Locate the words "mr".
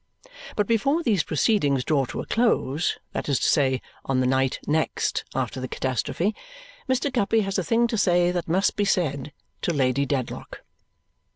6.89-7.13